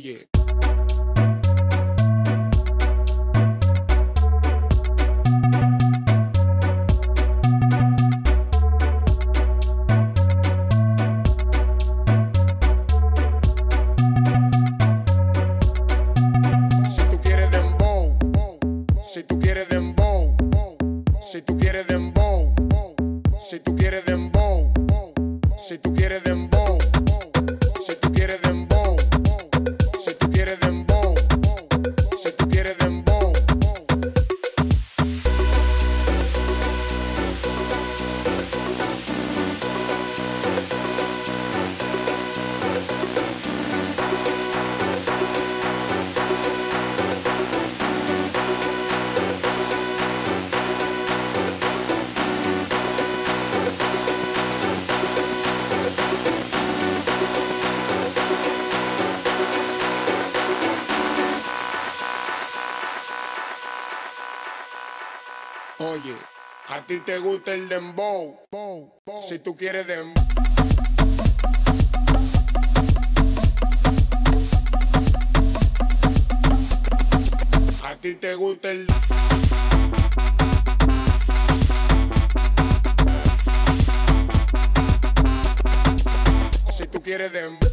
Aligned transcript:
Oye, 0.00 0.29
Si 67.70 69.38
tú 69.38 69.54
quieres 69.56 69.86
dembow. 69.86 70.12
A 77.84 77.94
ti 78.00 78.14
te 78.16 78.34
gusta 78.34 78.72
el. 78.72 78.88
Si 86.76 86.88
tú 86.88 87.00
quieres 87.00 87.32
dembow. 87.32 87.70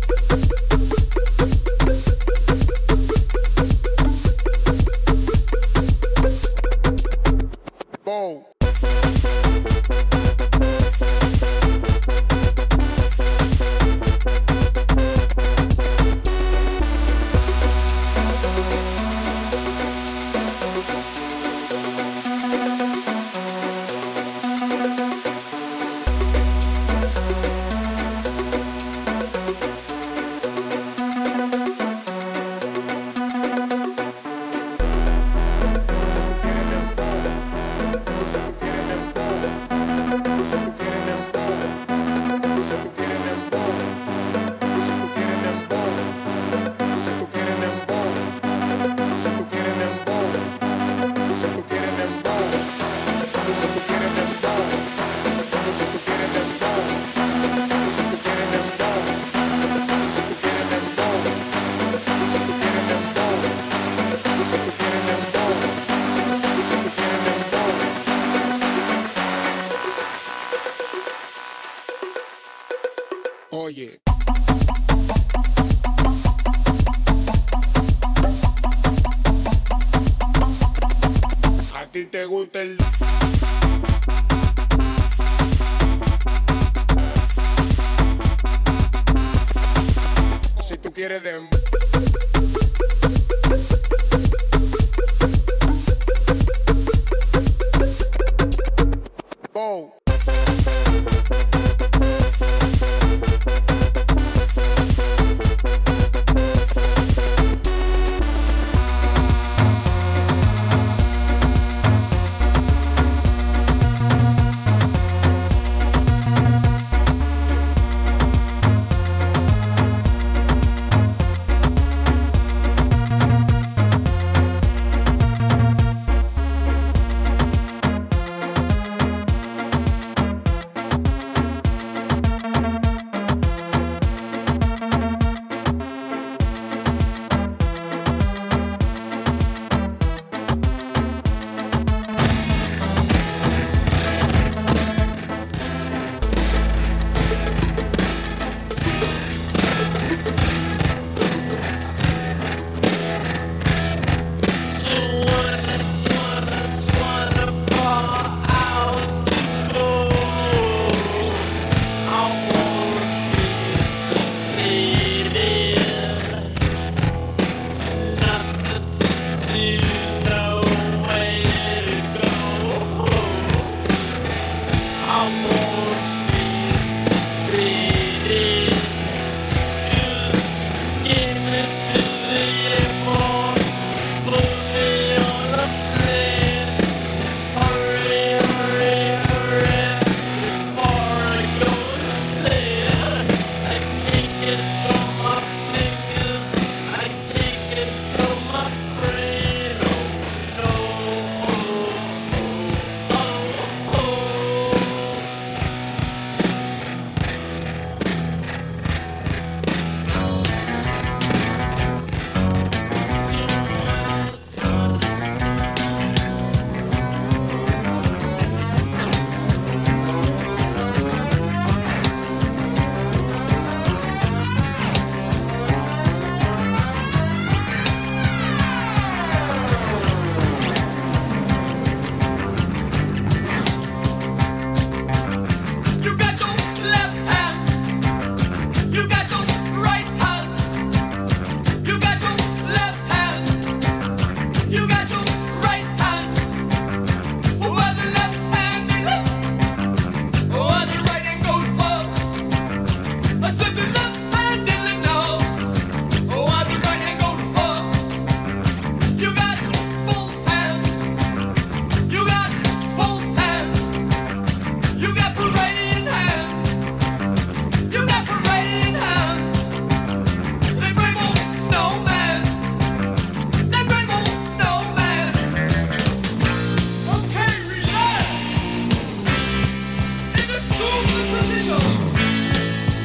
ambition. 281.70 282.08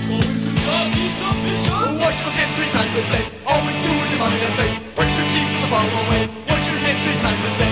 Going 0.08 0.22
to 0.22 0.50
love 0.66 0.88
me 0.94 1.02
mission. 1.02 1.98
Wash 1.98 2.20
your 2.20 2.30
hands 2.30 2.52
three 2.56 2.70
times 2.70 2.96
a 2.96 3.02
day. 3.10 3.24
Always 3.46 3.76
do 3.82 3.90
what 3.98 4.10
your 4.10 4.18
mommy 4.18 4.40
and 4.40 4.54
say. 4.54 4.70
Put 4.94 5.06
your 5.06 5.26
teeth 5.32 5.50
in 5.54 5.62
the 5.62 5.68
bottle 5.70 5.98
away. 6.06 6.28
Wash 6.48 6.66
your 6.68 6.78
hands 6.78 7.00
three 7.04 7.18
times 7.22 7.44
a 7.44 7.58
day. 7.58 7.71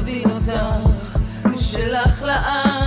תבין 0.00 0.30
אותך, 0.30 1.18
הוא 1.44 1.58
שלך 1.58 2.22
לעם. 2.22 2.79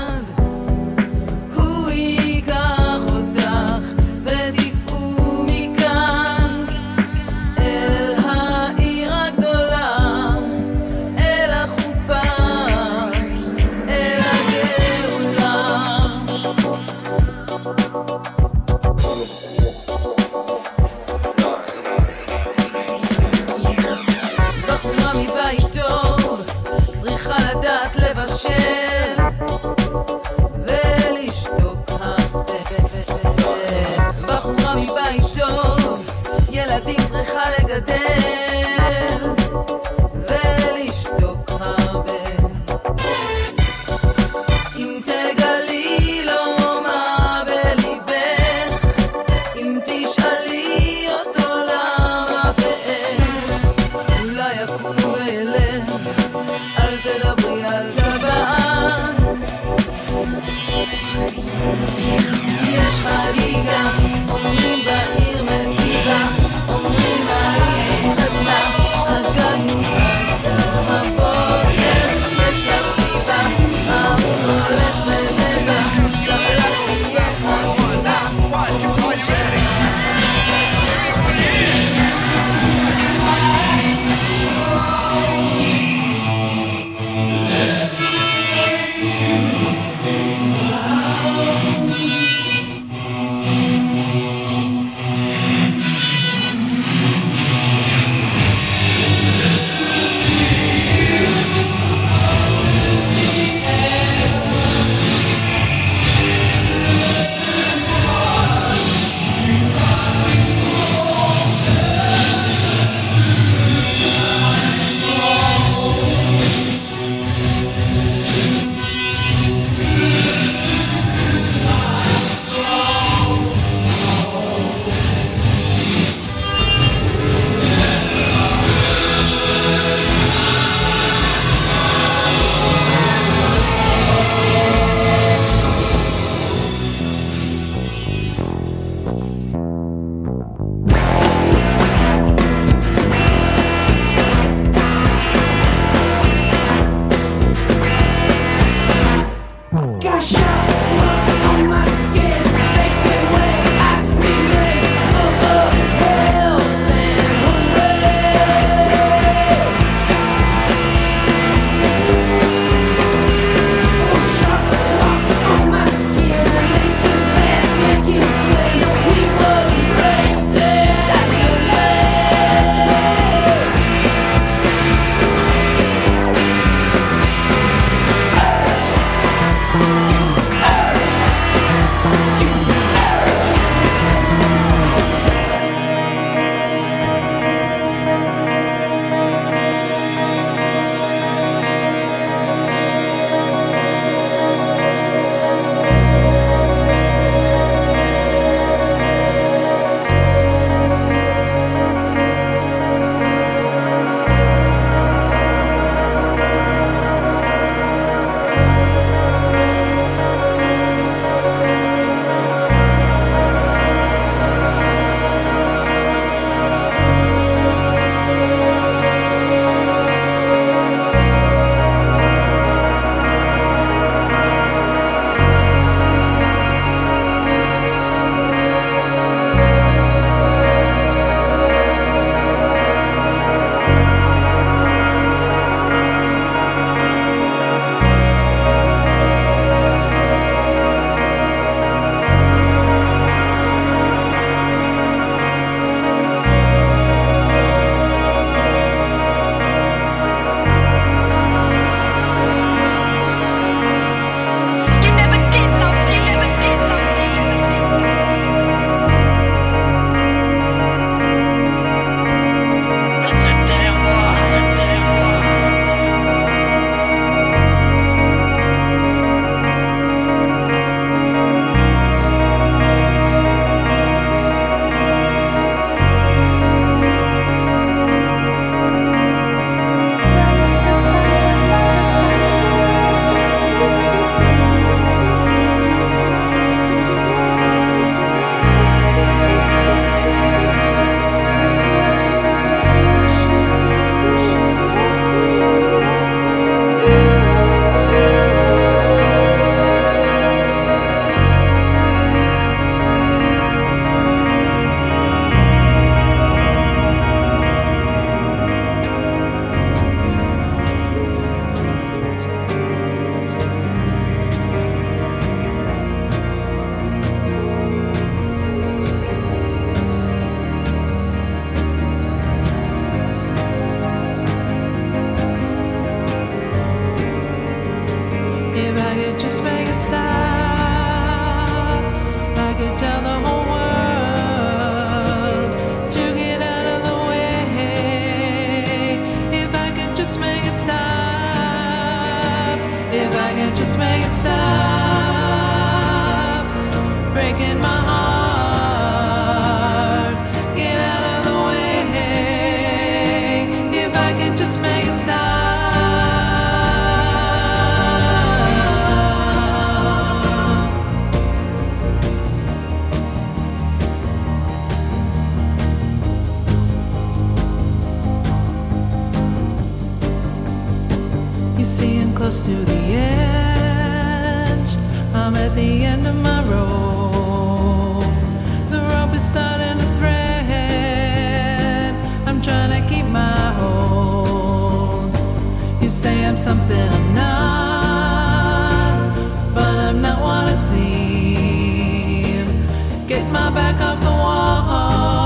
Back 393.73 393.99
off 394.02 394.19
the 394.21 394.30
wall. 394.30 395.42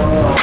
Oh. 0.00 0.37